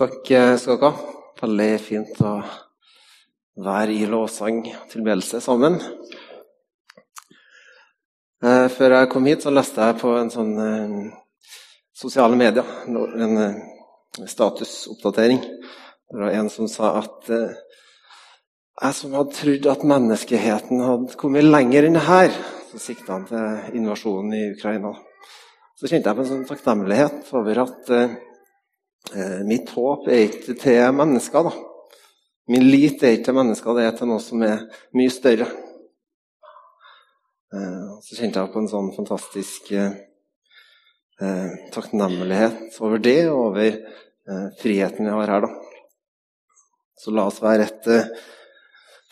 [0.00, 1.16] Takk skal dere ha.
[1.42, 2.30] Veldig fint å
[3.60, 5.74] være i lovsang og tilbedelse sammen.
[8.40, 10.94] Eh, før jeg kom hit, så leste jeg på en sånn eh,
[11.92, 13.58] sosiale medier en eh,
[14.24, 15.42] statusoppdatering.
[15.44, 17.60] Det var en som sa at eh,
[18.80, 22.32] jeg som hadde trodd at menneskeheten hadde kommet lenger enn det her
[22.70, 24.94] Så sikta han til invasjonen i Ukraina.
[25.76, 28.29] Så kjente jeg på en sånn takknemlighet over at eh, Eh,
[29.46, 31.48] mitt håp er ikke til mennesker.
[31.48, 31.52] da.
[32.50, 34.64] Min lit er ikke til mennesker, det er til noe som er
[34.98, 35.46] mye større.
[37.54, 39.94] Eh, så kjente jeg på en sånn fantastisk eh,
[41.74, 43.80] takknemlighet over det, og over
[44.60, 45.46] friheten vi har her.
[45.46, 45.50] da.
[46.98, 47.88] Så la oss være et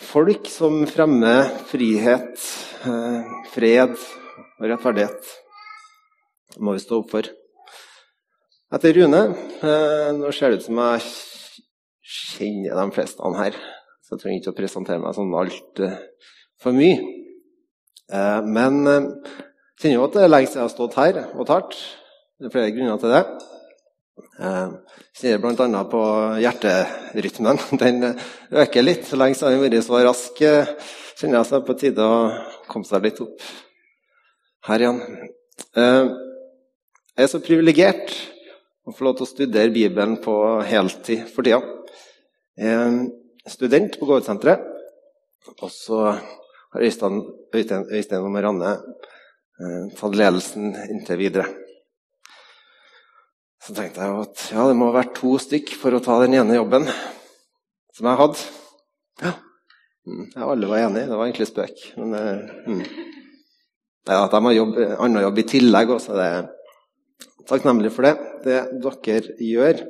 [0.06, 2.38] folk som fremmer frihet,
[3.50, 5.34] fred og rettferdighet.
[6.54, 7.30] Det må vi stå opp for.
[8.68, 9.20] Heter Rune.
[9.64, 11.04] Eh, nå ser det ut som jeg
[12.04, 13.56] kjenner de fleste her,
[14.04, 16.98] så jeg trenger ikke å presentere meg sånn altfor eh, mye.
[18.12, 19.08] Eh, men jeg
[19.80, 21.80] kjenner jo at det er lenge siden jeg har stått her og talt.
[22.36, 23.24] Det er flere grunner til det.
[24.36, 24.70] Jeg
[25.16, 25.82] kjenner bl.a.
[25.96, 26.04] på
[26.44, 27.64] hjerterytmen.
[27.86, 28.08] Den
[28.52, 29.08] øker litt.
[29.08, 30.46] Så lenge siden jeg har vært så rask,
[31.16, 32.24] kjenner jeg seg på tide å
[32.68, 33.52] komme seg litt opp
[34.68, 35.06] her igjen.
[35.72, 38.12] Jeg er så privilegert
[38.88, 41.60] å få lov til å studere Bibelen på heltid for tida.
[42.58, 44.64] Jeg er student på gårdssenteret,
[45.62, 47.22] Og så har Øystein,
[47.54, 51.46] Øystein, og Marianne eh, tatt ledelsen inntil videre.
[53.64, 56.36] Så tenkte jeg at ja, det må ha vært to stykk for å ta den
[56.36, 56.84] ene jobben
[57.96, 58.44] som jeg hadde.
[59.24, 59.32] Ja,
[60.04, 61.08] mm, ja alle var enige.
[61.08, 61.84] Det var egentlig spøk.
[61.96, 62.82] Men eh, mm.
[64.12, 66.50] ja, at de har jobb, annen jobb i tillegg også, det er
[67.48, 69.86] takknemlig for det, det dere gjør.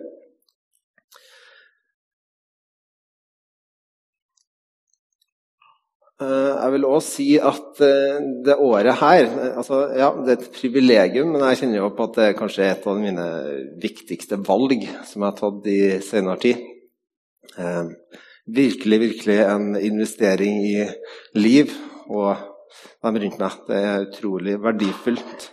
[6.18, 10.56] Eh, jeg vil òg si at eh, det året her altså, ja, Det er et
[10.56, 13.26] privilegium, men jeg kjenner jo på at det er kanskje et av mine
[13.78, 16.64] viktigste valg som jeg har tatt i senere tid.
[17.54, 17.92] Eh,
[18.50, 20.88] virkelig, virkelig en investering i
[21.38, 21.70] liv
[22.08, 22.34] og
[23.04, 23.62] dem rundt meg.
[23.70, 25.48] Det er utrolig verdifullt.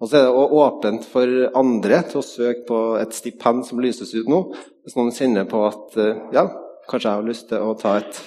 [0.00, 3.82] Og så er det også åpent for andre til å søke på et stipend som
[3.84, 4.38] lyses ut nå.
[4.84, 6.46] Hvis noen kjenner på at eh, ja,
[6.88, 8.20] kanskje jeg har lyst til å ta et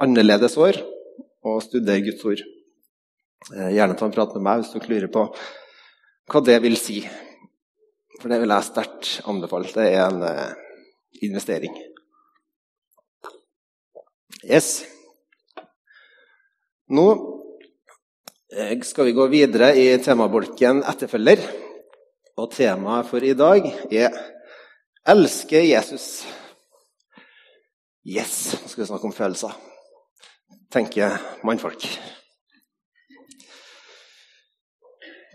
[0.00, 0.80] annerledes år
[1.44, 2.40] og studere Guds ord.
[3.52, 5.26] Eh, gjerne ta en prat med meg hvis du lurer på
[6.30, 7.02] hva det vil si.
[8.20, 9.68] For det vil jeg sterkt anbefale.
[9.76, 10.54] Det er en eh,
[11.28, 11.76] investering.
[14.48, 14.78] Yes.
[16.88, 17.06] Nå
[18.82, 21.42] skal vi gå videre i temabolken 'Etterfølger'.
[22.36, 23.62] Og temaet for i dag
[23.92, 24.10] er
[25.06, 26.26] 'Elske Jesus'.
[28.06, 29.52] Yes, nå skal vi snakke om følelser,
[30.72, 31.84] tenker mannfolk.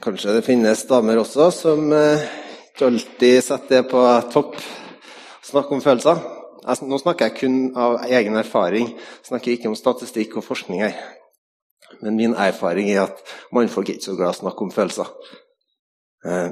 [0.01, 2.25] Kanskje det finnes damer også som eh,
[2.73, 4.01] ikke alltid setter det på
[4.31, 4.55] topp.
[4.55, 6.19] å Snakke om følelser.
[6.81, 8.99] Nå snakker jeg kun av egen erfaring.
[9.23, 11.25] Snakker ikke om statistikk og forskning her.
[12.01, 13.22] Men min erfaring er at
[13.56, 15.12] mannfolk er ikke så glad i å snakke om følelser.
[16.25, 16.50] Eh,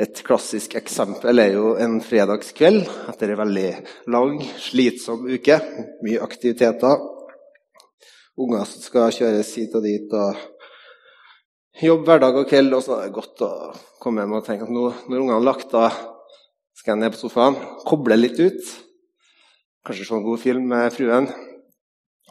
[0.00, 3.70] et klassisk eksempel er jo en fredagskveld etter en veldig
[4.12, 5.58] lang, slitsom uke.
[6.06, 7.02] Mye aktiviteter.
[8.40, 10.38] Unger som skal kjøres hit og dit og
[11.84, 12.72] jobbe hverdag og kveld.
[12.78, 13.50] Og så er det godt å
[14.00, 16.00] komme hjem og tenke at nå, når ungene har lagt av,
[16.80, 18.74] skal jeg ned på sofaen, koble litt ut.
[19.84, 21.28] Kanskje se en god film med fruen.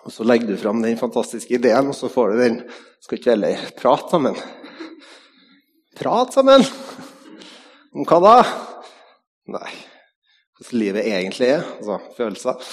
[0.05, 2.61] Og Så legger du fram den fantastiske ideen, og så får du den
[3.03, 4.35] Skal ikke heller prate sammen?
[5.99, 6.65] Prate sammen?
[7.95, 8.35] Om hva da?
[9.55, 9.69] Nei
[10.59, 11.61] Hvordan livet egentlig er.
[11.79, 12.71] Altså følelser.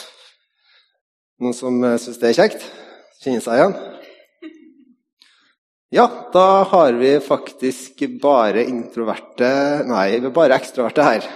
[1.38, 2.64] Noen som eh, syns det er kjekt?
[3.22, 3.76] Kjenner seg igjen?
[5.94, 9.50] Ja, da har vi faktisk bare introverte
[9.86, 11.28] Nei, vi er bare ekstroverte her.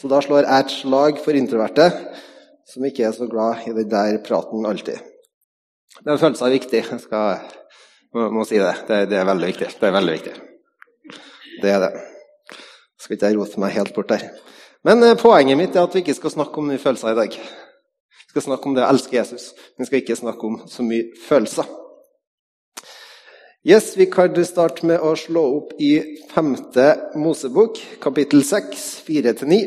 [0.00, 1.90] Så da slår jeg et slag for introverte,
[2.64, 5.09] som ikke er så glad i den der praten alltid.
[6.04, 6.84] Men følelser er viktig.
[6.90, 7.42] Jeg skal,
[8.14, 8.74] må, må si det.
[8.88, 9.02] det.
[9.10, 9.18] det.
[9.20, 9.72] er veldig viktig.
[9.80, 10.36] Det er veldig viktig.
[11.60, 11.90] Det er det.
[13.00, 14.28] Skal ikke jeg rote meg helt bort der.
[14.86, 17.36] Men eh, poenget mitt er at vi ikke skal snakke om mye følelser i dag.
[17.36, 20.86] Vi skal snakke om det å elske Jesus, men vi skal ikke snakke om så
[20.86, 21.68] mye følelser.
[23.66, 25.98] Yes, Vi kan starte med å slå opp i
[26.30, 26.54] 5.
[27.20, 29.58] Mosebok, kapittel 6, 4-9.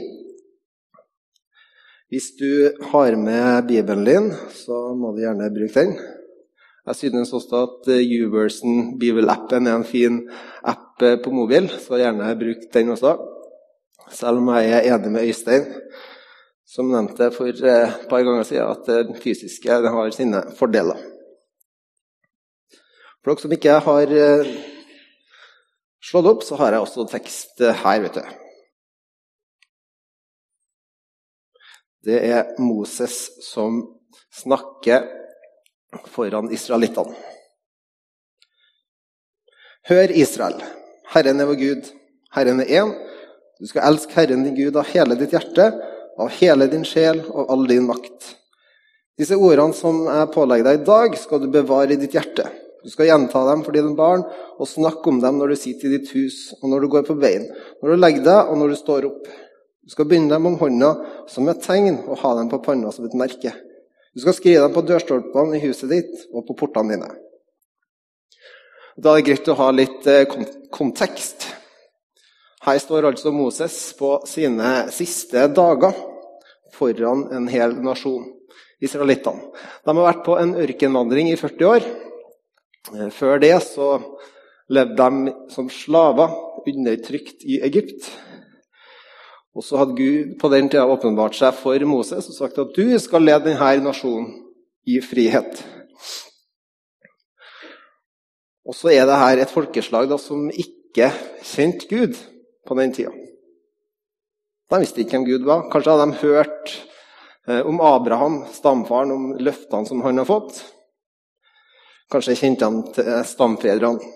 [2.10, 5.94] Hvis du har med Bibelen din, så må du gjerne bruke den.
[6.84, 10.18] Jeg synes også at YouVersion Bibel-appen er en fin
[10.64, 13.14] app eh, på mobil, så gjerne bruk den også.
[14.12, 15.70] Selv om jeg er enig med Øystein,
[16.68, 17.64] som nevnte for et
[18.10, 21.00] par ganger siden, at det fysiske det har sine fordeler.
[23.24, 24.14] For dere som ikke har
[26.04, 28.24] slått opp, så har jeg også tekst her, vet du.
[32.04, 33.86] Det er Moses som
[34.44, 35.23] snakker
[36.12, 37.16] foran israelittene.
[39.90, 40.62] Hør, Israel.
[41.12, 41.90] Herren er vår Gud.
[42.34, 42.94] Herren er én.
[43.60, 45.70] Du skal elske Herren din Gud av hele ditt hjerte,
[46.20, 48.34] av hele din sjel og all din makt.
[49.20, 52.48] Disse ordene som jeg pålegger deg i dag, skal du bevare i ditt hjerte.
[52.84, 54.24] Du skal gjenta dem for dine barn
[54.58, 57.16] og snakke om dem når du sitter i ditt hus, og når du går på
[57.20, 57.46] veien,
[57.80, 59.30] når du legger deg og når du står opp.
[59.84, 60.96] Du skal binde dem om hånda
[61.32, 63.54] som et tegn og ha dem på panna som et merke.
[64.14, 67.10] Du skal skrive dem på dørstolpene i huset ditt og på portene dine.
[68.94, 70.30] Da er det greit å ha litt eh,
[70.74, 71.48] kontekst.
[72.64, 75.98] Her står altså Moses på sine siste dager
[76.74, 78.28] foran en hel nasjon,
[78.84, 79.50] israelittene.
[79.82, 81.90] De har vært på en ørkenvandring i 40 år.
[82.94, 83.96] Eh, før det så
[84.70, 86.38] levde de som slaver,
[86.70, 88.06] undertrykt i Egypt.
[89.54, 92.98] Og så hadde Gud på den tida åpenbart seg for Moses og sagt at du
[93.02, 94.32] skal lede denne nasjonen
[94.90, 95.62] i frihet.
[98.64, 101.12] Og så er det her et folkeslag da, som ikke
[101.44, 102.18] kjente Gud
[102.66, 103.12] på den tida.
[104.72, 105.68] De visste ikke hvem Gud var.
[105.70, 106.74] Kanskje hadde de hørt
[107.48, 110.64] eh, om Abraham, stamfaren, om løftene som han har fått.
[112.12, 114.14] Kanskje kjente de til stamfedrene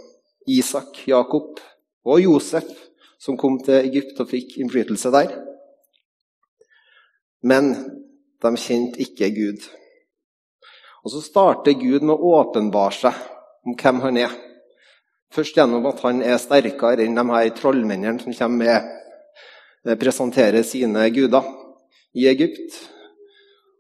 [0.48, 1.60] Isak, Jakob
[2.08, 2.87] og Josef
[3.20, 5.34] som kom til Egypt og fikk innflytelse der.
[7.44, 7.74] Men
[8.44, 9.66] de kjente ikke Gud.
[11.04, 13.24] Og Så starter Gud med å åpenbare seg
[13.66, 14.34] om hvem han er.
[15.34, 18.78] Først gjennom at han er sterkere enn de her trollmennene som kommer med
[19.88, 21.48] eh, presenterer sine guder
[22.16, 22.76] i Egypt.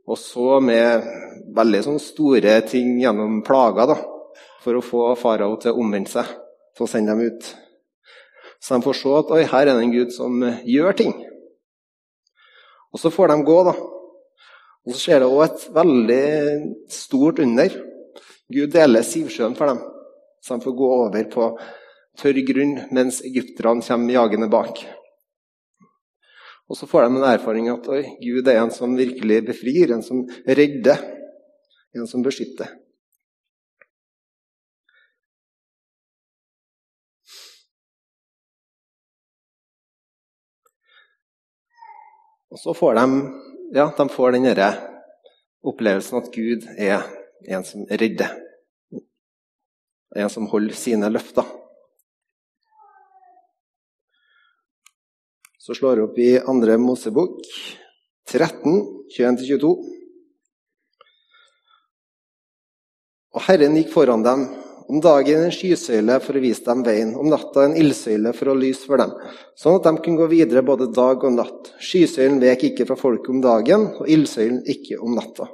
[0.08, 1.08] Og så med
[1.56, 3.98] veldig sånn store ting gjennom plager da,
[4.64, 6.36] for å få farao til å omvende seg,
[6.78, 7.67] Så å sende dem ut.
[8.68, 11.14] Så de får se at oi, her er det en gud som eh, gjør ting.
[12.92, 13.74] Og så får de gå, da.
[14.84, 16.26] Og så skjer det òg et veldig
[16.92, 17.78] stort under.
[18.52, 19.80] Gud deler Sivsjøen for dem,
[20.44, 21.48] så de får gå over på
[22.20, 24.84] tørr grunn mens egypterne kommer jagende bak.
[26.68, 30.04] Og så får de en erfaring at oi, Gud er en som virkelig befrir, en
[30.04, 31.00] som redder,
[31.96, 32.76] en som beskytter.
[42.52, 43.06] Og så får de,
[43.76, 44.48] ja, de får den
[45.68, 47.04] opplevelsen at Gud er
[47.48, 48.36] en som redder.
[50.16, 51.46] En som holder sine løfter.
[55.60, 57.42] Så slår vi opp i andre Mosebok
[58.32, 58.78] 13,
[59.18, 59.74] 21-22.
[63.36, 64.48] Og Herren gikk foran dem
[64.88, 68.58] om dagen en skysøyle for å vise dem veien, om natta en ildsøyle for å
[68.58, 69.12] lyse for dem,
[69.60, 71.74] sånn at de kunne gå videre både dag og natt.
[71.84, 75.50] Skysøylen vek ikke fra folket om dagen, og ildsøylen ikke om natta.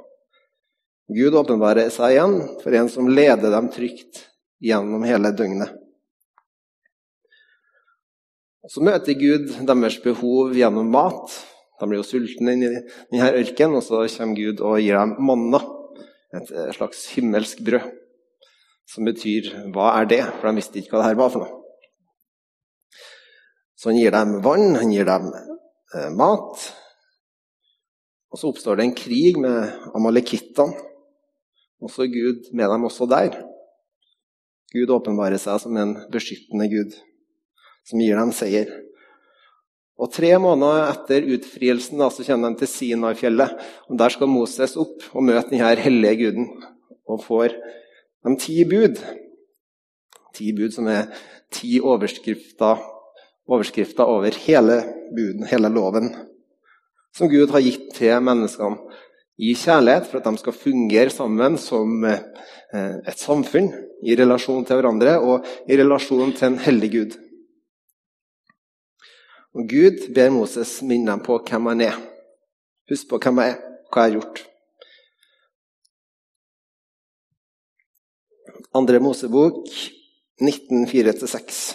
[1.14, 4.22] Gud åpenbarer seg igjen for en som leder dem trygt
[4.64, 5.74] gjennom hele døgnet.
[8.70, 11.34] Så møter Gud deres behov gjennom mat.
[11.80, 15.60] De blir jo sultne i denne ørkenen, og så kommer Gud og gir dem manna,
[16.32, 16.48] et
[16.78, 18.03] slags himmelsk brød.
[18.86, 21.60] Som betyr 'hva er det?' For de visste ikke hva det her var for noe.
[23.76, 25.32] Så han gir dem vann, han gir dem
[25.94, 26.72] eh, mat.
[28.32, 30.72] Og så oppstår det en krig med amalekittene.
[31.82, 33.36] Og så er Gud med dem også der.
[34.74, 36.96] Gud åpenbarer seg som en beskyttende Gud,
[37.86, 38.72] som gir dem seier.
[40.00, 43.52] Og Tre måneder etter utfrielsen da, så kommer de til Sinai-fjellet.
[43.88, 46.48] og Der skal Moses opp og møte denne hellige guden
[47.06, 47.54] og får
[48.24, 49.00] de ti bud.
[50.34, 51.10] Ti bud som er
[51.54, 52.80] ti overskrifter,
[53.46, 54.80] overskrifter over hele
[55.14, 56.10] buden, hele loven,
[57.14, 58.80] som Gud har gitt til menneskene
[59.38, 62.22] i kjærlighet for at de skal fungere sammen som eh,
[63.02, 63.70] et samfunn
[64.06, 67.16] i relasjon til hverandre og i relasjon til en hellig Gud.
[69.54, 72.00] Og Gud ber Moses minne dem på hvem han er.
[72.90, 74.42] Husk på hvem jeg er, hva jeg har gjort.
[78.74, 79.68] Andre Mosebok
[80.42, 81.74] 19.4-6.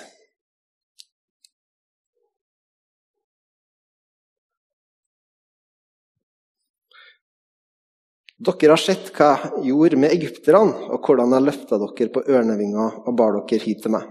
[8.40, 13.02] Dere har sett hva jeg gjorde med egypterne, og hvordan jeg løfta dere på ørnevinger
[13.06, 14.04] og bar dere hit til meg.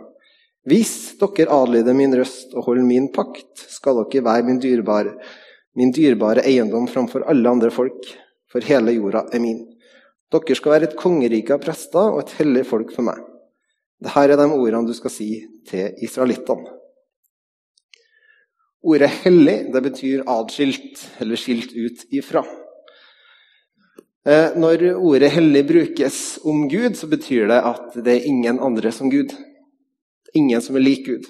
[0.64, 5.18] Hvis dere adlyder min røst og holder min pakt, skal dere være min dyrebare,
[5.76, 8.00] min dyrebare eiendom framfor alle andre folk,
[8.48, 9.66] for hele jorda er min.
[10.28, 13.20] Dere skal være et kongerike av prester og et hellig folk for meg.
[13.98, 15.30] Dette er de ordene du skal si
[15.66, 16.74] til israelittene.
[18.88, 22.44] Ordet 'hellig' det betyr adskilt, eller skilt ut ifra.
[24.24, 28.92] Eh, når ordet 'hellig' brukes om Gud, så betyr det at det er ingen andre
[28.92, 29.34] som Gud.
[30.34, 31.24] Ingen som er lik Gud.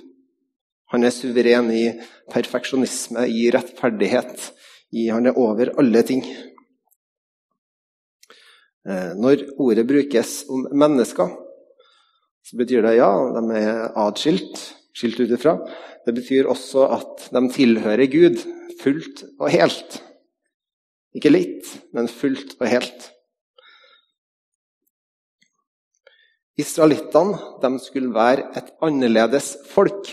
[0.91, 1.93] Han er suveren i
[2.33, 4.53] perfeksjonisme, i rettferdighet.
[4.93, 6.25] I, han er over alle ting.
[8.89, 11.29] Eh, når ordet brukes om mennesker,
[12.49, 14.63] så betyr det ja, de er adskilt,
[14.97, 15.59] skilt ut ifra.
[16.07, 18.41] Det betyr også at de tilhører Gud
[18.81, 19.99] fullt og helt.
[21.19, 23.11] Ikke litt, men fullt og helt.
[26.59, 30.09] Israelittene skulle være et annerledes folk.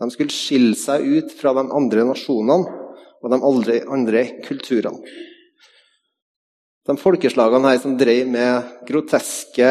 [0.00, 2.78] De skulle skille seg ut fra de andre nasjonene
[3.20, 5.28] og de andre, kulturene.
[6.88, 9.68] De folkeslagene her som drev med groteske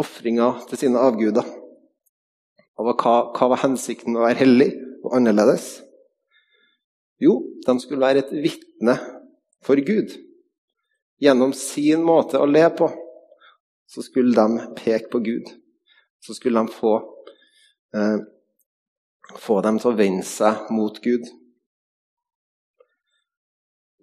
[0.00, 1.46] ofringer til sine avguder.
[2.74, 4.70] Hva, hva var hensikten med å være hellig
[5.04, 5.68] og annerledes?
[7.22, 8.96] Jo, de skulle være et vitne
[9.64, 10.16] for Gud.
[11.22, 12.90] Gjennom sin måte å le på
[13.94, 15.50] så skulle de peke på Gud.
[16.20, 16.96] Så skulle de få,
[17.96, 18.18] eh,
[19.38, 21.28] få dem til å vende seg mot Gud.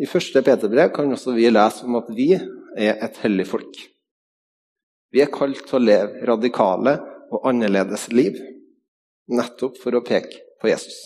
[0.01, 3.77] I første Peterbrev kan også vi lese om at vi er et hellig folk.
[5.13, 6.96] Vi er kalt til å leve radikale
[7.31, 8.39] og annerledes liv
[9.31, 10.98] nettopp for å peke på Jesus.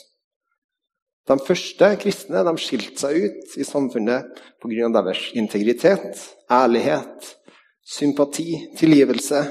[1.25, 4.89] De første kristne de skilte seg ut i samfunnet pga.
[4.93, 7.35] deres integritet, ærlighet,
[7.81, 9.41] sympati, tilgivelse,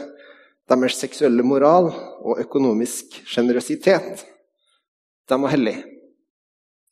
[0.71, 1.91] deres seksuelle moral
[2.23, 4.25] og økonomisk sjenerøsitet.
[5.29, 5.83] De var hellige.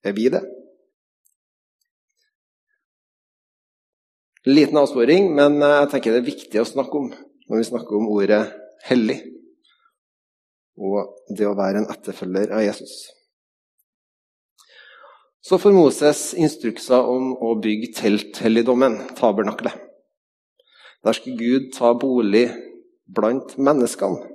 [0.05, 0.43] Er vi det?
[4.49, 8.09] Liten avsporing, men jeg tenker det er viktig å snakke om når vi snakker om
[8.11, 8.43] ordet
[8.89, 9.21] 'hellig'
[10.83, 13.11] og det å være en etterfølger av Jesus.
[15.43, 19.75] Så får Moses instrukser om å bygge telthelligdommen, tabernaklet.
[21.03, 22.47] Der skulle Gud ta bolig
[23.11, 24.29] blant menneskene.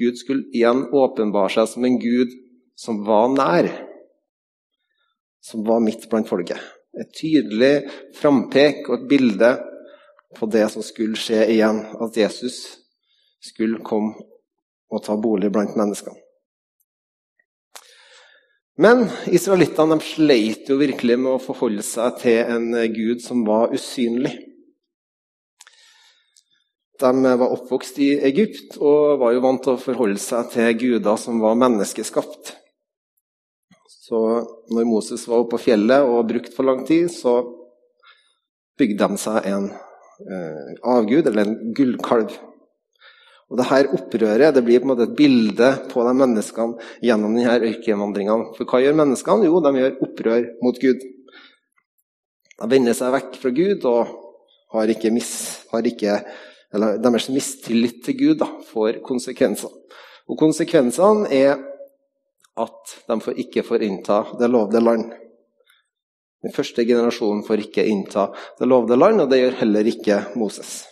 [0.00, 2.32] Gud skulle igjen åpenbare seg som en gud
[2.80, 3.68] som var nær,
[5.44, 6.56] som var midt blant folket.
[7.00, 9.52] Et tydelig frampek og et bilde
[10.36, 12.58] på det som skulle skje igjen, at Jesus
[13.42, 14.14] skulle komme
[14.92, 16.18] og ta bolig blant menneskene.
[18.80, 24.32] Men israelittene sleit jo virkelig med å forholde seg til en gud som var usynlig.
[27.02, 31.20] De var oppvokst i Egypt og var jo vant til å forholde seg til guder
[31.20, 32.54] som var menneskeskapt.
[34.02, 34.18] Så
[34.74, 37.36] når Moses var oppe på fjellet og brukt for lang tid, så
[38.80, 42.34] bygde de seg en eh, avgud, eller en gullkalv.
[43.52, 47.36] Og det her opprøret det blir på en måte et bilde på de menneskene gjennom
[47.36, 48.50] denne ørkenvandringene.
[48.56, 49.46] For hva gjør menneskene?
[49.46, 51.04] Jo, de gjør opprør mot Gud.
[52.62, 54.16] De vender seg vekk fra Gud og
[54.72, 55.34] har ikke, mis,
[55.70, 56.16] har ikke
[56.72, 59.68] eller Deres mistillit til Gud da, får konsekvenser.
[60.30, 61.58] Og konsekvensene er
[62.60, 65.12] at de ikke får innta det lovde land.
[66.42, 68.26] Den første generasjonen får ikke innta
[68.58, 70.82] det lovde land, og det gjør heller ikke Moses.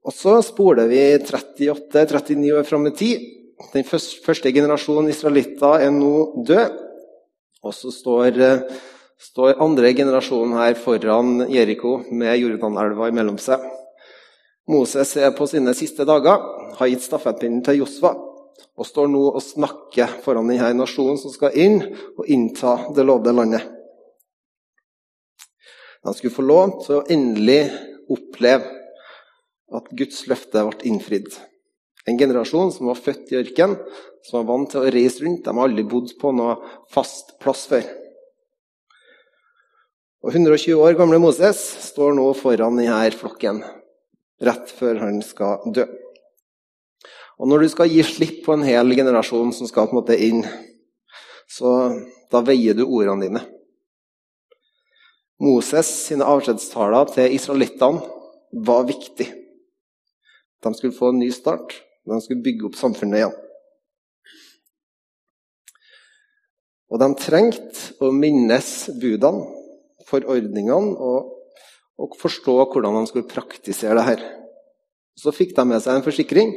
[0.00, 3.26] Og så spoler vi 38-39 år fram i tid.
[3.74, 6.14] Den første generasjonen israelitter er nå
[6.48, 6.78] død.
[7.60, 8.40] Og så står,
[9.20, 13.60] står andre generasjonen her foran Jeriko med Jordanelva imellom seg.
[14.70, 16.42] Moses er på sine siste dager,
[16.78, 18.14] har gitt stafettpinnen til Josva
[18.78, 21.80] og står nå og snakker foran denne nasjonen som skal inn
[22.16, 23.64] og innta det lovde landet.
[26.00, 27.62] De skulle få lov til å endelig
[28.10, 28.76] oppleve
[29.76, 31.28] at Guds løfte ble innfridd.
[32.08, 33.76] En generasjon som var født i ørken,
[34.24, 35.44] som var vant til å reise rundt.
[35.44, 36.56] De har aldri bodd på noe
[36.92, 37.84] fast plass før.
[40.24, 43.62] Og 120 år gamle Moses står nå foran denne flokken,
[44.44, 45.86] rett før han skal dø.
[47.40, 50.16] Og Når du skal gi slipp på en hel generasjon som skal på en måte
[50.20, 50.42] inn,
[51.48, 51.72] så
[52.28, 53.42] da veier du ordene dine.
[55.40, 58.04] Moses sine avskjedstaler til israelittene
[58.68, 59.30] var viktig.
[60.60, 61.72] De skulle få en ny start.
[62.04, 63.36] De skulle bygge opp samfunnet igjen.
[66.92, 68.68] Og de trengte å minnes
[69.00, 69.46] budene,
[70.10, 71.32] forordningene, og,
[71.96, 74.26] og forstå hvordan de skulle praktisere det her.
[75.16, 76.52] Så fikk de med seg en forsikring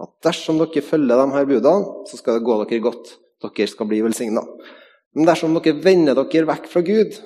[0.00, 3.16] At dersom dere følger de her budene, så skal det gå dere godt.
[3.44, 4.44] Dere skal bli velsigna.
[5.16, 7.18] Men dersom dere vender dere vekk fra Gud,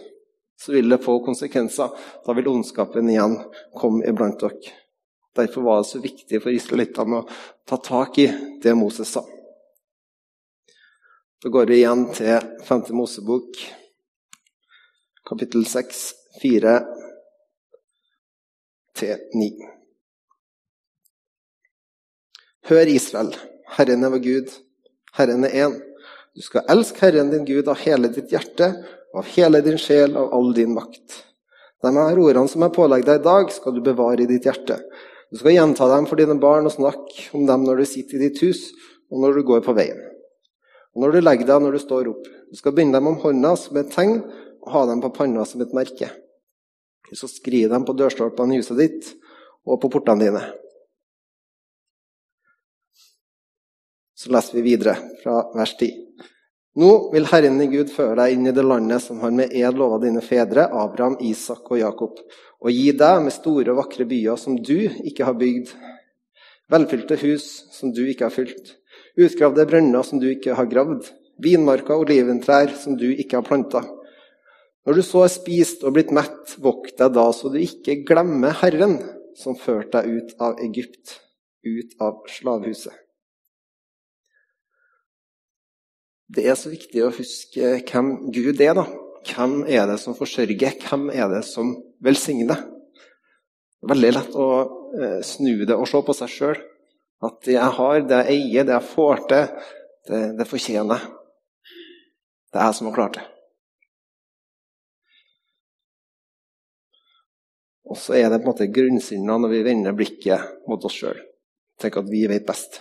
[0.60, 1.92] så vil det få konsekvenser.
[2.26, 3.38] Da vil ondskapen igjen
[3.76, 4.74] komme iblant dere.
[5.34, 7.28] Derfor var det så viktig for israelittene å
[7.66, 8.28] ta tak i
[8.62, 9.24] det Moses sa.
[11.42, 12.84] Da går vi igjen til 5.
[12.96, 13.58] Mosebok,
[15.26, 16.04] kapittel 6,
[16.42, 16.78] 4
[19.34, 19.73] 9.
[22.64, 23.34] Hør, Israel,
[23.76, 24.52] Herren er vår Gud,
[25.18, 25.74] Herren er én.
[26.32, 28.70] Du skal elske Herren din Gud av hele ditt hjerte,
[29.12, 31.18] av hele din sjel, av all din makt.
[31.84, 34.78] De her ordene som jeg pålegger deg i dag, skal du bevare i ditt hjerte.
[35.28, 38.30] Du skal gjenta dem for dine barn og snakke om dem når du sitter i
[38.30, 38.64] ditt hus,
[39.12, 40.00] og når du går på veien.
[40.96, 42.26] Og når du legger deg, når du står opp.
[42.48, 44.22] Du skal binde dem om hånda som et tegn,
[44.64, 46.08] og ha dem på panna som et merke.
[47.12, 49.16] Du skal skrive dem på dørstolpene i huset ditt
[49.68, 50.46] og på portene dine.
[54.14, 55.90] Så leser vi videre fra vers 10.
[56.78, 59.76] Nå vil Herren i Gud føre deg inn i det landet som han med ed
[59.78, 62.18] lova dine fedre, Abraham, Isak og Jakob,
[62.58, 65.70] og gi deg med store og vakre byer som du ikke har bygd,
[66.74, 68.72] velfylte hus som du ikke har fylt,
[69.14, 71.12] utgravde brønner som du ikke har gravd,
[71.44, 73.84] vinmarker og oliventrær som du ikke har planta.
[74.84, 78.56] Når du så er spist og blitt mett, vokt deg da så du ikke glemmer
[78.64, 78.98] Herren,
[79.38, 81.20] som førte deg ut av Egypt,
[81.62, 83.03] ut av slavehuset.
[86.32, 88.74] Det er så viktig å huske hvem Gud er.
[88.78, 88.86] da.
[89.24, 90.78] Hvem er det som forsørger?
[90.88, 92.64] Hvem er det som velsigner?
[92.64, 94.48] Det er Veldig lett å
[94.96, 96.62] eh, snu det og se på seg sjøl.
[97.24, 99.68] At det jeg har, det jeg eier, det jeg får til,
[100.08, 101.12] det, det fortjener jeg.
[102.52, 103.26] Det er jeg som har klart det.
[107.84, 111.20] Og så er det på en måte grunnsinna når vi vender blikket mot oss sjøl.
[111.80, 112.80] Tenker at vi vet best.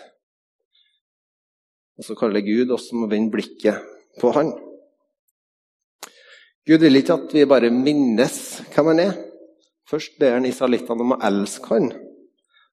[2.00, 3.84] Og så kaller Gud oss som å vende blikket
[4.22, 4.54] på Han.
[6.64, 8.40] Gud vil ikke at vi bare minnes
[8.72, 9.16] hvem han er.
[9.90, 11.90] Først ber han israelittene om å elske han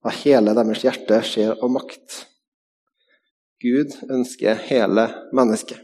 [0.01, 2.21] av hele deres hjerte, sjel og makt.
[3.61, 5.83] Gud ønsker hele mennesket.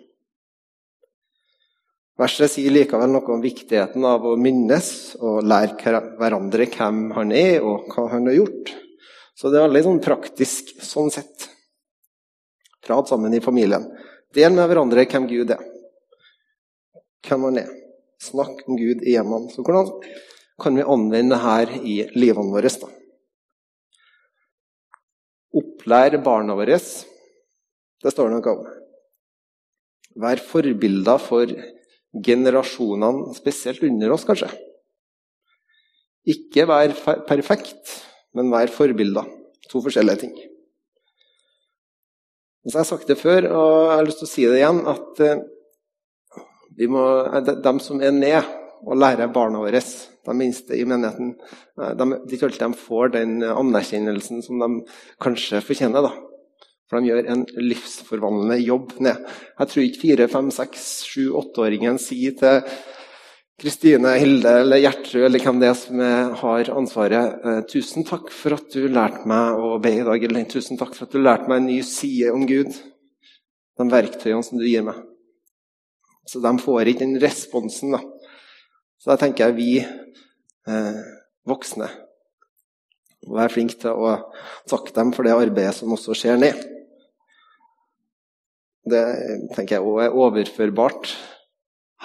[2.18, 4.88] Verset sier likevel noe om viktigheten av å minnes
[5.20, 8.72] og lære hverandre hvem han er, og hva han har gjort.
[9.38, 11.52] Så det er veldig sånn praktisk sånn sett.
[12.88, 13.84] Prat sammen i familien.
[14.36, 15.64] Del med hverandre hvem Gud er.
[17.28, 17.74] Hvem han er.
[18.24, 19.52] Snakk om Gud i hjemmene.
[19.52, 19.92] Så hvordan
[20.62, 22.72] kan vi anvende dette i livene våre?
[22.72, 22.90] da?
[25.58, 26.80] Opplære barna våre.
[28.04, 28.66] Det står noe om.
[30.18, 31.52] Vær forbilder for
[32.26, 34.50] generasjonene, spesielt under oss, kanskje.
[36.28, 36.94] Ikke vær
[37.30, 37.98] perfekt,
[38.36, 39.28] men vær forbilder.
[39.72, 40.38] To forskjellige ting.
[42.68, 44.58] Og så har jeg sagt det før, og jeg har lyst til å si det
[44.60, 45.44] igjen, at eh,
[46.76, 47.04] vi må,
[47.48, 48.50] de som er ned
[48.84, 51.30] og lærer barna våre, de minste i menigheten,
[51.80, 54.84] eh, de, de, de får den anerkjennelsen som de
[55.24, 56.10] kanskje fortjener.
[56.10, 56.12] da.
[56.92, 59.24] For de gjør en livsforvandlende jobb ned.
[59.62, 62.68] Jeg tror ikke fire, fem, seks, sju, åtteåringen sier til
[63.58, 66.02] Kristine, Hilde eller Gjertrud eller hvem det er som
[66.44, 67.40] har ansvaret.
[67.42, 70.94] Eh, 'Tusen takk for at du lærte meg å be i dag.' Eller 'Tusen takk
[70.94, 72.78] for at du lærte meg en ny side om Gud.'
[73.78, 74.98] De verktøyene som du gir meg.
[76.30, 77.92] Så de får ikke den responsen.
[77.98, 78.02] da.
[79.02, 81.02] Så da tenker jeg vi eh,
[81.48, 81.90] voksne
[83.28, 84.14] må være flinke til å
[84.70, 86.60] takke dem for det arbeidet som også skjer ned.
[88.88, 89.04] Det
[89.56, 91.12] tenker jeg òg er overførbart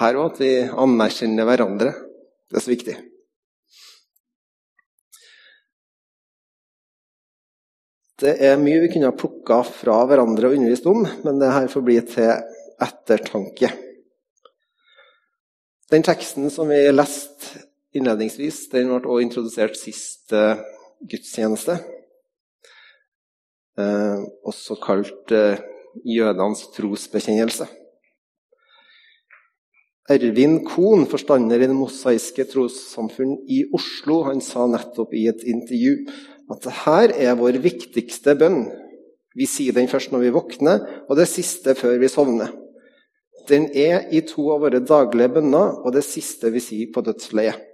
[0.01, 1.93] her òg, at vi anerkjenner hverandre.
[2.49, 2.97] Det er så viktig.
[8.23, 11.67] Det er mye vi kunne ha plukka fra hverandre og undervist om, men det her
[11.73, 12.31] får bli til
[12.83, 13.73] ettertanke.
[15.91, 20.61] Den teksten som vi leste innledningsvis, den ble også introdusert sist uh,
[21.03, 21.77] gudstjeneste.
[23.73, 25.61] Eh, også kalt uh,
[26.05, 27.67] jødenes trosbekjennelse.
[30.11, 36.09] Ervin Kohn, forstander i Det mosaiske trossamfunn i Oslo, han sa nettopp i et intervju
[36.51, 38.65] at det her er vår viktigste bønn.
[39.39, 42.51] Vi sier den først når vi våkner, og det siste før vi sovner.
[43.49, 47.69] Den er i to av våre daglige bønner, og det siste vi sier på dødsleiet.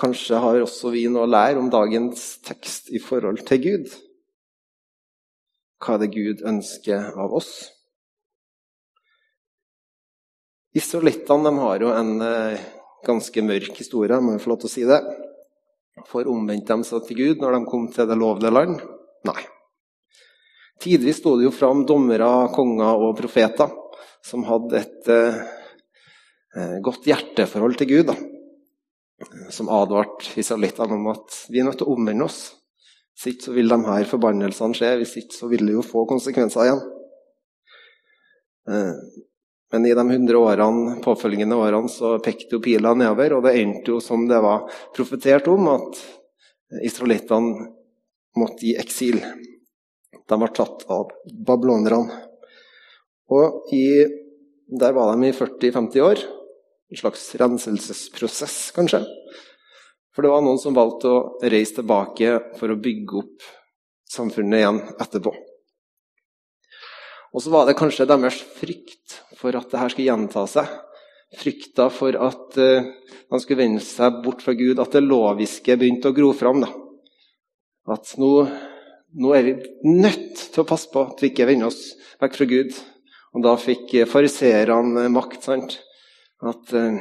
[0.00, 3.90] Kanskje har også vi noe å lære om dagens tekst i forhold til Gud.
[5.80, 7.70] Hva er det Gud ønsker av oss?
[10.76, 12.60] Israelittene har jo en eh,
[13.06, 15.00] ganske mørk historie, må jeg få lov til å si det.
[16.08, 18.76] For omvendte de seg til Gud når de kom til det lovlige land.
[19.26, 19.42] Nei.
[20.80, 23.72] Tidvis sto det jo fram dommere, konger og profeter
[24.24, 25.40] som hadde et eh,
[26.56, 28.12] eh godt hjerteforhold til Gud.
[28.12, 28.16] Da.
[29.52, 32.54] Som advarte israelittene om at vi er nødt til å omvende oss.
[33.16, 36.06] Hvis ikke så vil de her forbannelsene skje, hvis ikke så vil det jo få
[36.08, 36.80] konsekvenser igjen.
[38.70, 39.26] Eh,
[39.72, 43.94] men i de 100 årene, påfølgende årene så pekte jo pila nedover, og det endte
[43.94, 46.00] jo som det var profetert om, at
[46.82, 47.68] israelittene
[48.38, 49.20] måtte i eksil.
[50.26, 51.12] De var tatt av
[51.46, 52.18] babylonerne.
[53.30, 53.86] Og i,
[54.66, 56.24] der var de i 40-50 år.
[56.90, 59.04] En slags renselsesprosess, kanskje.
[60.10, 63.46] For det var noen som valgte å reise tilbake for å bygge opp
[64.10, 65.30] samfunnet igjen etterpå.
[67.30, 70.70] Og så var det kanskje deres frykt for at dette skulle gjenta seg.
[71.40, 72.88] Frykta for at uh,
[73.30, 76.64] han skulle vende seg bort fra Gud, at det loviske begynte å gro fram.
[76.64, 76.70] Da.
[77.94, 78.30] At nå,
[79.18, 79.54] nå, er vi
[79.86, 82.74] nødt til å passe på at vi ikke vender oss vekk fra Gud.
[83.30, 85.40] Og da fikk fariseerne makt.
[85.46, 85.78] sant?
[86.42, 86.98] At eh,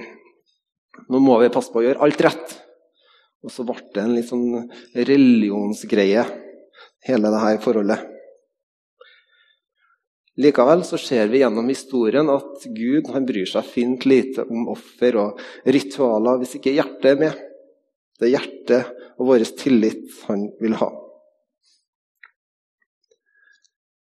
[1.10, 2.54] nå må vi passe på å gjøre alt rett.
[3.45, 6.25] Og så ble det en litt sånn religionsgreie,
[7.08, 8.09] hele dette forholdet.
[10.39, 15.17] Likevel så ser vi gjennom historien at Gud han bryr seg fint lite om offer
[15.19, 17.41] og ritualer hvis ikke hjertet er med.
[18.15, 20.88] Det er hjertet og vår tillit han vil ha.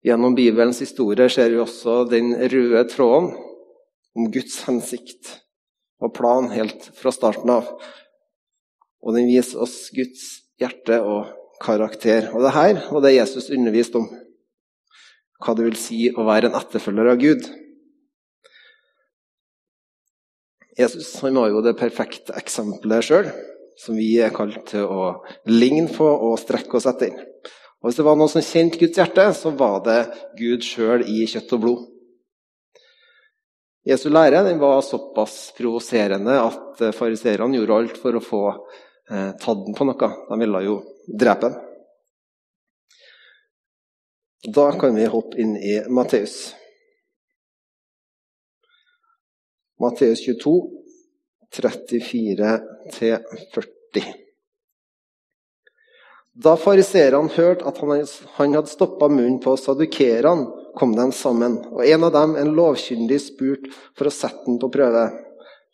[0.06, 3.32] Gjennom Bibelens historie ser vi også den røde tråden
[4.14, 5.34] om Guds hensikt
[5.98, 7.66] og plan helt fra starten av.
[9.02, 10.22] Og den viser oss Guds
[10.62, 12.30] hjerte og karakter.
[12.30, 14.08] Og det her var det Jesus underviste om
[15.38, 17.46] hva det vil si å være en etterfølger av Gud.
[20.78, 23.30] Jesus han var jo det perfekte eksempelet sjøl,
[23.78, 25.10] som vi er kalt til å
[25.50, 27.14] ligne på og strekke oss etter.
[27.78, 30.00] Og Hvis det var noe som kjente Guds hjerte, så var det
[30.38, 31.86] Gud sjøl i kjøtt og blod.
[33.88, 39.78] Jesu lære var såpass provoserende at fariseerne gjorde alt for å få eh, tatt den
[39.78, 40.10] på noe.
[40.28, 40.76] De ville jo
[41.08, 41.67] drepe den.
[44.46, 46.54] Da kan vi hoppe inn i Matteus.
[49.80, 50.70] Matteus 22,
[51.54, 52.62] 34-40.
[56.38, 60.46] Da fariseerne hørte at han hadde stoppa munnen på sadukerene,
[60.78, 64.70] kom de sammen, og en av dem, en lovkyndig, spurte for å sette den på
[64.70, 65.08] prøve.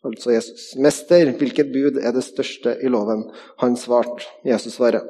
[0.04, 0.76] Altså Jesus.
[0.76, 3.28] 'Mester, hvilket bud er det største i loven?'
[3.60, 4.24] Han svarte.
[4.44, 5.04] Jesus svarer.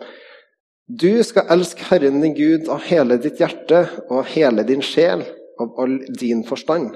[0.85, 5.23] Du skal elske Herren din Gud av hele ditt hjerte og av hele din sjel,
[5.57, 6.91] av all din forstand.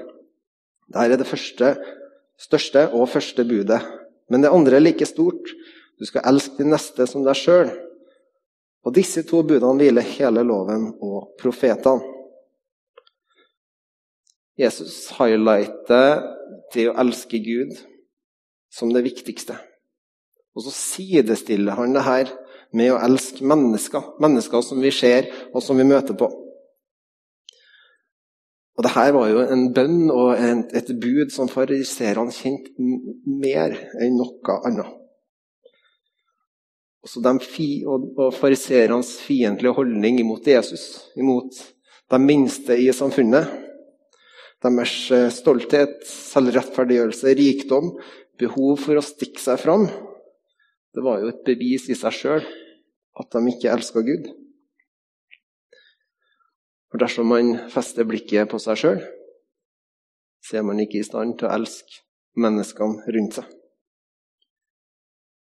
[0.89, 1.71] Dette er det første,
[2.37, 3.79] største og første budet.
[4.29, 5.41] Men det andre er like stort.
[5.97, 7.71] Du skal elske din neste som deg sjøl.
[8.85, 12.15] Og disse to budene hviler hele loven og profetene.
[14.59, 16.19] Jesus highlighter
[16.75, 17.73] det å elske Gud
[18.69, 19.55] som det viktigste.
[20.53, 22.33] Og så sidestiller han det her
[22.75, 24.13] med å elske mennesker.
[24.21, 26.29] Mennesker som vi ser, og som vi møter på.
[28.79, 32.71] Og det her var jo en bønn og et bud som fariserene kjente
[33.27, 34.93] mer enn noe annet.
[37.03, 41.59] Også de fi, og, fariseernes fiendtlige holdning imot Jesus, imot
[42.11, 43.51] de minste i samfunnet.
[44.63, 47.93] Deres eh, stolthet, selvrettferdiggjørelse, rikdom,
[48.39, 49.87] behov for å stikke seg fram.
[50.95, 52.45] Det var jo et bevis i seg sjøl
[53.19, 54.29] at de ikke elska Gud.
[56.89, 59.01] For dersom man fester blikket på seg sjøl,
[60.45, 62.01] så er man ikke i stand til å elske
[62.39, 63.55] menneskene rundt seg.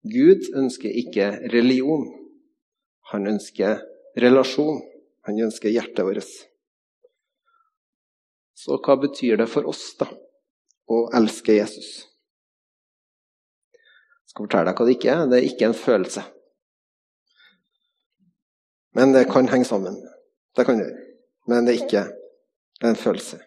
[0.05, 2.05] Gud ønsker ikke religion.
[3.11, 3.81] Han ønsker
[4.21, 4.83] relasjon.
[5.25, 6.33] Han ønsker hjertet vårt.
[8.55, 10.07] Så hva betyr det for oss, da,
[10.87, 12.05] å elske Jesus?
[14.35, 15.27] Skal fortelle deg hva det ikke er.
[15.31, 16.21] Det er ikke en følelse.
[18.99, 19.95] Men det kan henge sammen.
[20.55, 20.91] Det kan det.
[21.47, 22.03] Men det er ikke
[22.83, 23.39] en følelse.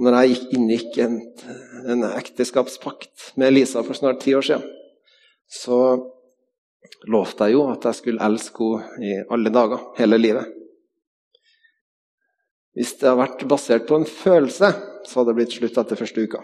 [0.00, 1.16] Når jeg inngikk en,
[1.86, 4.66] en ekteskapspakt med Elisa for snart ti år siden,
[5.46, 5.78] så
[7.06, 10.56] lovte jeg jo at jeg skulle elske henne i alle dager, hele livet.
[12.74, 14.72] Hvis det hadde vært basert på en følelse,
[15.06, 16.42] så hadde det blitt slutt etter første uka.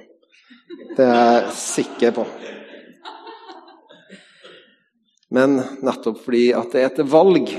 [0.97, 2.25] Det er jeg sikker på.
[5.37, 7.51] Men nettopp fordi at det er et valg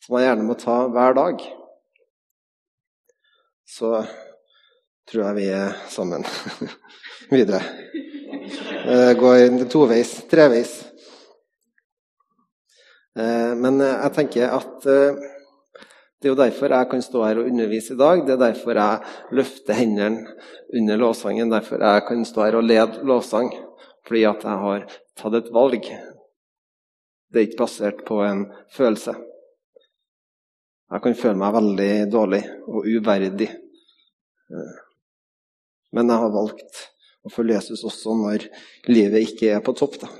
[0.00, 1.42] som man gjerne må ta hver dag,
[3.68, 3.90] så
[5.10, 6.24] tror jeg vi er sammen
[7.34, 7.60] videre.
[8.86, 10.72] Det går toveis, treveis.
[13.18, 15.20] Eh, men jeg tenker at eh,
[16.20, 18.20] det er jo derfor jeg kan stå her og undervise i dag.
[18.26, 20.34] Det er derfor jeg løfter hendene
[20.76, 21.48] under lovsangen.
[21.48, 23.48] Derfor jeg kan stå her og lede lovsang.
[24.04, 24.84] Fordi at jeg har
[25.16, 25.88] tatt et valg.
[27.30, 28.44] Det er ikke basert på en
[28.76, 29.16] følelse.
[30.90, 33.48] Jeg kan føle meg veldig dårlig og uverdig.
[35.96, 36.86] Men jeg har valgt
[37.24, 38.44] å følge Jesus også når
[38.92, 39.96] livet ikke er på topp.
[40.04, 40.12] da.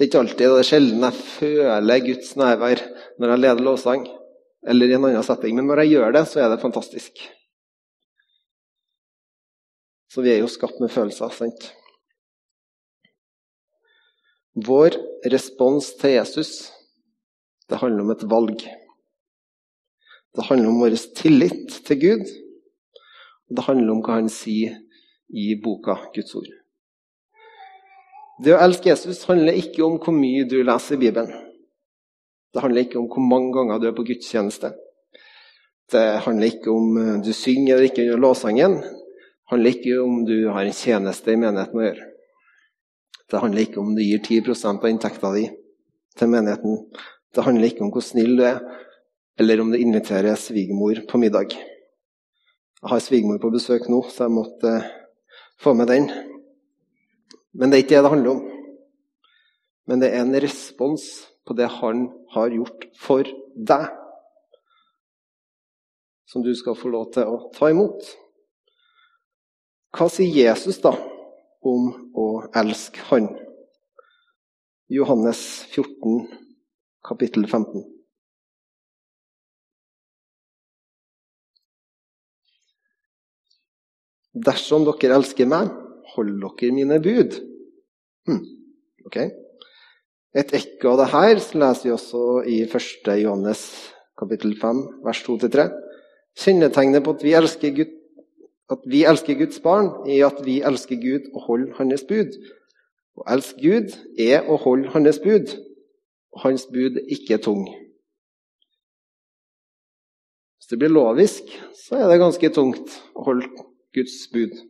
[0.00, 2.80] Det er ikke alltid, det er sjelden jeg føler Guds nærvær
[3.20, 4.06] når jeg leder lovsang
[4.72, 5.58] eller i en annen setting.
[5.58, 7.20] Men når jeg gjør det, så er det fantastisk.
[10.08, 11.66] Så vi er jo skapt med følelser, sant?
[14.70, 14.96] Vår
[15.36, 16.54] respons til Jesus,
[17.68, 18.64] det handler om et valg.
[20.32, 22.24] Det handler om vår tillit til Gud.
[23.52, 24.80] Og det handler om hva han sier
[25.28, 26.59] i boka Guds ord.
[28.40, 31.32] Det å elske Jesus handler ikke om hvor mye du leser i Bibelen.
[32.54, 34.70] Det handler ikke om hvor mange ganger du er på gudstjeneste.
[35.92, 38.78] Det handler ikke om eh, du synger eller ikke under låssangen.
[38.80, 42.08] Det handler ikke om du har en tjeneste i menigheten å gjøre.
[43.30, 45.44] Det handler ikke om du gir 10% av inntekta di
[46.16, 46.80] til menigheten.
[47.36, 48.64] Det handler ikke om hvor snill du er,
[49.38, 51.52] eller om du inviterer svigermor på middag.
[51.52, 54.76] Jeg har svigermor på besøk nå, så jeg måtte
[55.60, 56.08] få med den.
[57.56, 58.42] Men det er ikke det det handler om.
[59.90, 61.06] Men det er en respons
[61.46, 63.88] på det han har gjort for deg,
[66.30, 68.04] som du skal få lov til å ta imot.
[69.90, 70.92] Hva sier Jesus da
[71.66, 73.26] om å elske Han?
[74.90, 76.24] Johannes 14,
[77.06, 77.82] kapittel 15.
[84.46, 85.70] Dersom dere elsker meg,
[86.14, 87.38] Hold dere mine bud.
[88.26, 88.42] Hm.
[89.06, 89.16] Ok.
[90.34, 93.08] Et ekko av det her leser vi også i 1.
[93.22, 93.64] Johannes
[94.20, 95.66] kapittel 5, vers 2-3.
[96.38, 97.34] Kjennetegnet på at vi,
[97.74, 97.92] Gud,
[98.70, 102.38] at vi elsker Guds barn, er at vi elsker Gud og holder Hans bud.
[103.18, 105.56] Å elske Gud er å holde Hans bud,
[106.30, 107.66] og Hans bud er ikke tung.
[110.60, 113.50] Hvis det blir lovisk, så er det ganske tungt å holde
[113.96, 114.69] Guds bud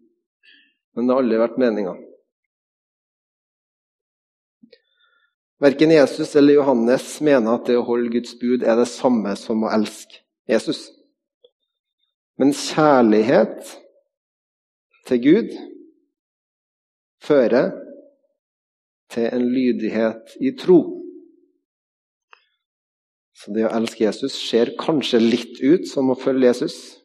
[0.96, 1.96] men det har aldri vært meninga.
[5.60, 9.66] Verken Jesus eller Johannes mener at det å holde Guds bud er det samme som
[9.66, 10.86] å elske Jesus.
[12.40, 13.74] Men kjærlighet
[15.10, 15.52] til Gud
[17.20, 17.74] fører
[19.12, 20.80] til en lydighet i tro.
[23.36, 26.99] Så det å elske Jesus ser kanskje litt ut som å følge Jesus.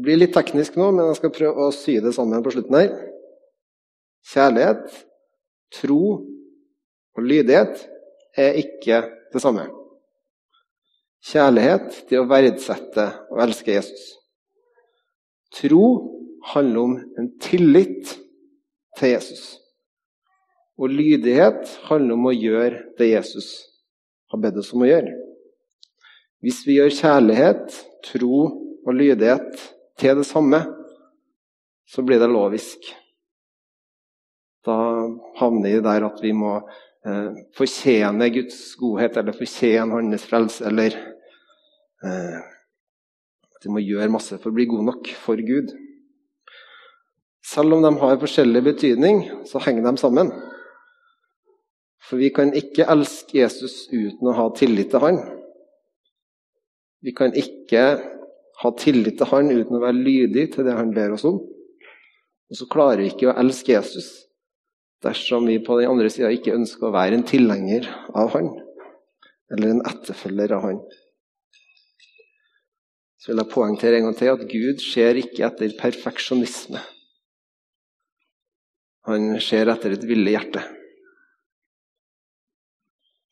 [0.00, 2.72] Det blir litt teknisk nå, men jeg skal prøve å sy det sammen på slutten
[2.72, 2.92] her.
[4.30, 4.94] Kjærlighet,
[5.76, 7.82] tro og lydighet
[8.40, 9.02] er ikke
[9.34, 9.66] det samme.
[11.28, 14.06] Kjærlighet, det å verdsette og elske Jesus.
[15.58, 15.82] Tro
[16.54, 18.14] handler om en tillit
[18.96, 19.42] til Jesus.
[20.80, 23.50] Og lydighet handler om å gjøre det Jesus
[24.32, 25.12] har bedt oss om å gjøre.
[26.40, 27.76] Hvis vi gjør kjærlighet,
[28.08, 29.60] tro og lydighet
[30.00, 30.62] til det samme,
[31.90, 32.90] så blir det lovisk.
[34.66, 34.76] Da
[35.40, 40.96] havner vi der at vi må eh, fortjene Guds godhet eller fortjene Hans frelse, eller
[42.04, 42.40] eh,
[43.56, 45.72] at vi må gjøre masse for å bli gode nok for Gud.
[47.44, 50.30] Selv om de har forskjellig betydning, så henger de sammen.
[52.04, 55.20] For vi kan ikke elske Jesus uten å ha tillit til han.
[57.00, 57.84] Vi kan ikke
[58.60, 61.38] ha tillit til han uten å være lydig til det han ber oss om.
[62.50, 64.10] Og så klarer vi ikke å elske Jesus
[65.04, 68.50] dersom vi på den andre sida ikke ønsker å være en tilhenger av han,
[69.52, 70.82] eller en etterfølger av han.
[73.20, 76.82] Så vil jeg poengtere en gang til at Gud ser ikke etter perfeksjonisme.
[79.08, 80.66] Han ser etter et villig hjerte.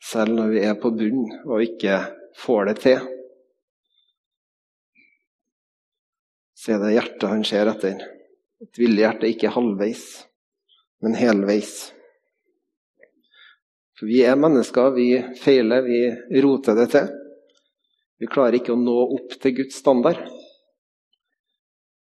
[0.08, 2.00] Selv når vi er på bunn og ikke
[2.40, 3.17] får det til.
[6.58, 8.02] Så er det hjertet han ser etter.
[8.64, 10.04] Et villig hjerte, ikke halvveis,
[11.04, 11.76] men helveis.
[13.98, 17.12] For vi er mennesker, vi feiler, vi roter det til.
[18.18, 20.18] Vi klarer ikke å nå opp til Guds standard.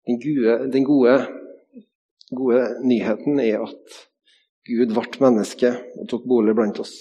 [0.08, 1.16] Den gode, den gode,
[2.34, 4.00] gode nyheten er at
[4.68, 6.94] Gud ble menneske og tok bolig blant oss.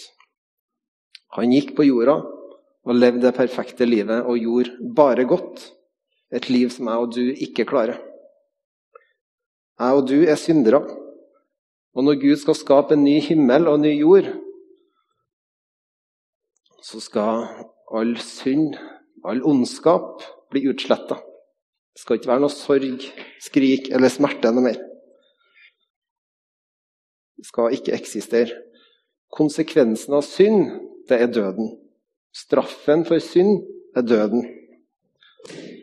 [1.36, 5.68] Han gikk på jorda og levde det perfekte livet og gjorde bare godt.
[6.32, 8.00] Et liv som jeg og du ikke klarer.
[9.82, 10.84] Jeg og du er syndere.
[11.92, 14.30] Og når Gud skal skape en ny himmel og en ny jord,
[16.82, 17.50] så skal
[17.92, 18.78] all synd,
[19.28, 21.20] all ondskap, bli utsletta.
[21.92, 23.04] Det skal ikke være noe sorg,
[23.44, 24.80] skrik eller smerte noe mer.
[27.38, 28.56] Det skal ikke eksistere.
[29.32, 30.72] Konsekvensen av synd,
[31.10, 31.74] det er døden.
[32.36, 33.66] Straffen for synd
[33.98, 34.46] er døden.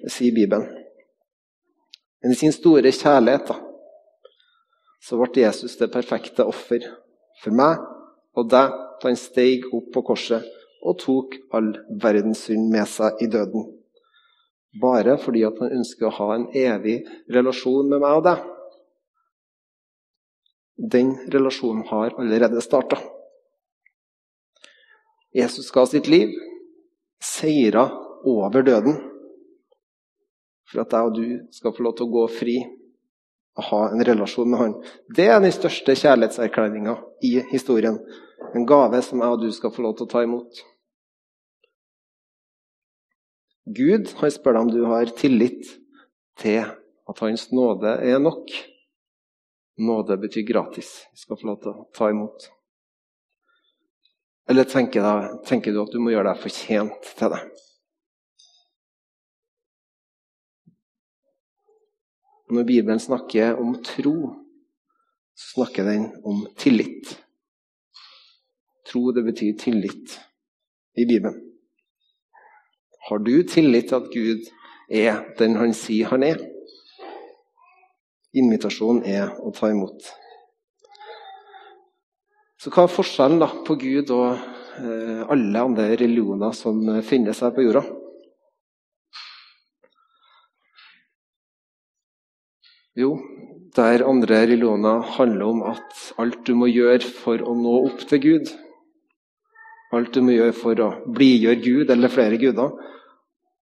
[0.08, 0.66] Sier Bibelen.
[2.22, 3.56] Men i sin store kjærlighet da,
[5.04, 6.84] så ble Jesus det perfekte offer
[7.42, 7.82] for meg
[8.38, 10.46] og deg da han steg opp på korset
[10.82, 11.70] og tok all
[12.02, 13.66] verdens synd med seg i døden.
[14.82, 17.00] Bare fordi at han ønsker å ha en evig
[17.34, 18.42] relasjon med meg og deg.
[20.78, 23.00] Den relasjonen har allerede starta.
[25.34, 26.34] Jesus ga sitt liv,
[27.22, 27.88] seira
[28.26, 28.98] over døden,
[30.68, 32.56] for at jeg og du skal få lov til å gå fri
[33.58, 34.74] og ha en relasjon med Han.
[35.16, 36.94] Det er den største kjærlighetserklæringa
[37.26, 37.98] i historien.
[38.54, 40.60] En gave som jeg og du skal få lov til å ta imot.
[43.68, 45.72] Gud han spør deg om du har tillit
[46.40, 48.52] til at Hans nåde er nok.
[49.78, 50.92] Nåde betyr gratis.
[51.12, 52.48] Vi skal få lov til å ta imot.
[54.48, 57.42] Eller tenker, du at du må gjøre deg fortjent til det?
[62.48, 64.14] Når Bibelen snakker om tro,
[65.36, 67.10] så snakker den om tillit.
[68.88, 70.14] Tro, det betyr tillit
[70.96, 71.36] i Bibelen.
[73.08, 74.48] Har du tillit til at Gud
[74.88, 76.40] er den han sier han er?
[78.32, 80.08] Invitasjonen er å ta imot.
[82.58, 84.40] Så hva er forskjellen da på Gud og
[84.80, 87.84] eh, alle andre religioner som finnes her på jorda?
[92.98, 93.12] Jo,
[93.76, 98.24] der andre religioner handler om at alt du må gjøre for å nå opp til
[98.24, 98.50] Gud
[99.94, 102.74] Alt du må gjøre for å blidgjøre Gud eller flere guder,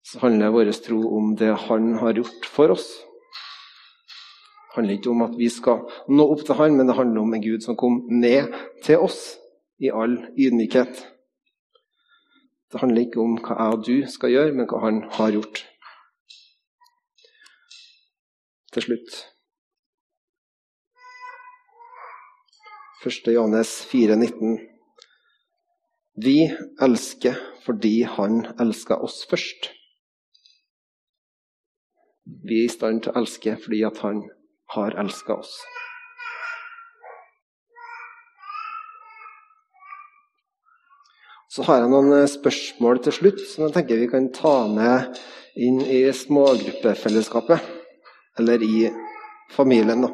[0.08, 2.86] så handler vår tro om det Han har gjort for oss.
[4.70, 7.34] Det handler ikke om at vi skal nå opp til Han, men det handler om
[7.34, 9.34] en Gud som kom ned til oss
[9.84, 11.04] i all ydmykhet.
[12.72, 15.66] Det handler ikke om hva jeg og du skal gjøre, men hva Han har gjort
[18.74, 19.16] til slutt.
[23.04, 23.34] 1.
[23.36, 24.62] Johannes 4,19.
[26.24, 26.38] Vi
[26.82, 29.72] elsker fordi Han elska oss først.
[32.24, 34.24] Vi er i stand til å elske fordi Han
[34.76, 35.58] har elska oss.
[41.54, 45.20] Så har jeg noen eh, spørsmål til slutt som jeg tenker vi kan ta med
[45.62, 47.83] inn i smågruppefellesskapet
[48.40, 48.90] eller i
[49.54, 50.02] familien.
[50.02, 50.12] da.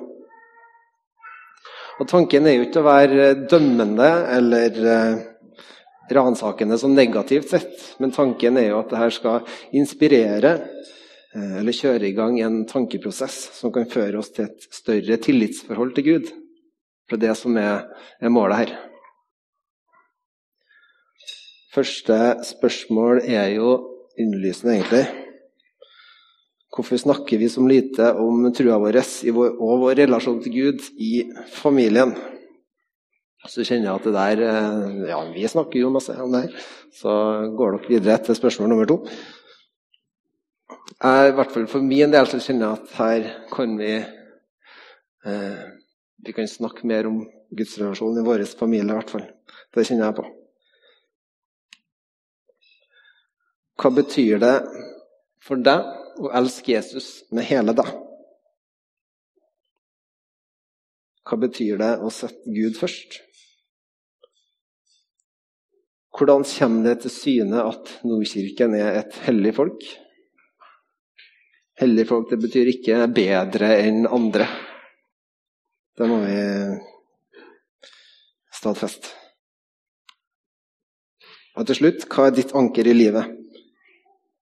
[1.99, 5.23] Og Tanken er jo ikke å være dømmende eller eh,
[6.15, 10.53] ransakende som negativt sett, men tanken er jo at det her skal inspirere
[11.35, 15.95] eh, eller kjøre i gang en tankeprosess som kan føre oss til et større tillitsforhold
[15.97, 16.31] til Gud.
[17.09, 17.89] For det er det som er,
[18.21, 18.75] er målet her.
[21.73, 23.73] Første spørsmål er jo
[24.17, 25.18] innlysende, egentlig.
[26.79, 28.97] Hvorfor snakker vi så lite om trua vår
[29.35, 32.13] og vår relasjon til Gud i familien?
[33.43, 36.69] Så kjenner jeg at det der eh, Ja, vi snakker jo masse om det her.
[36.95, 37.17] Så
[37.59, 38.97] går dere videre til spørsmål nummer to.
[41.03, 45.61] Jeg, I hvert fall for min del så kjenner jeg at her kan vi eh,
[46.23, 49.27] Vi kan snakke mer om gudsrelasjonen i vår familie, i hvert fall.
[49.75, 50.29] Det kjenner jeg på.
[53.83, 54.57] Hva betyr det
[55.43, 57.89] for deg og elske Jesus med hele deg.
[61.29, 63.19] Hva betyr det å sette Gud først?
[66.19, 69.85] Hvordan kommer det til syne at Nordkirken er et hellig folk?
[71.79, 74.49] Hellig folk det betyr ikke bedre enn andre.
[75.95, 76.39] Det må vi
[78.59, 79.13] stadfeste.
[81.59, 83.31] Og til slutt, hva er ditt anker i livet?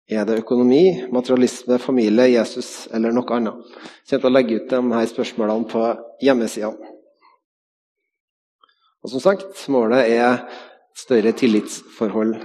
[0.08, 3.70] Er det økonomi, materialisme, familie, Jesus eller noe annet?
[4.04, 5.84] Jeg kommer til å legge ut de her spørsmålene på
[6.20, 6.92] hjemmesidene.
[9.04, 10.44] Og som sagt, målet er
[10.96, 12.36] større tillitsforhold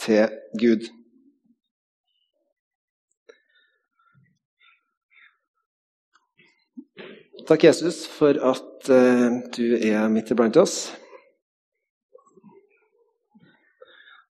[0.00, 0.88] til Gud.
[7.46, 10.90] Takk, Jesus, for at uh, du er midt iblant oss.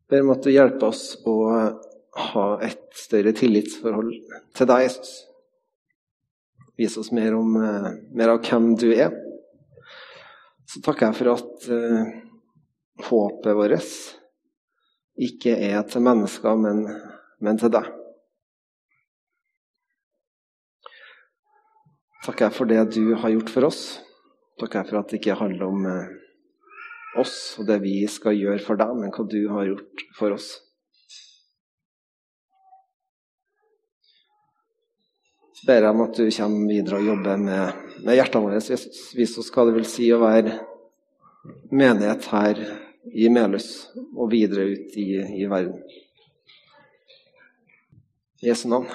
[0.09, 1.41] Ber om at du hjelper oss å
[2.17, 4.11] ha et større tillitsforhold
[4.57, 5.11] til deg, Jesus.
[6.79, 9.13] Vis oss mer, om, eh, mer av hvem du er.
[10.67, 12.11] Så takker jeg for at uh,
[13.09, 13.89] håpet vårt
[15.19, 16.85] ikke er til mennesker, men,
[17.43, 17.89] men til deg.
[22.23, 23.83] Takker jeg for det du har gjort for oss.
[24.61, 26.07] Takker jeg for at det ikke handler om uh,
[27.19, 30.53] oss og det vi skal gjøre for deg, men hva du har gjort for oss.
[35.67, 38.61] Ber jeg om at du kommer videre og jobber med, med hjertene våre.
[39.17, 40.57] Vis oss hva det vil si å være
[41.71, 42.61] menighet her
[43.11, 43.69] i Melhus
[44.15, 45.07] og videre ut i,
[45.41, 45.81] i verden.
[48.41, 48.89] I Jesu navn.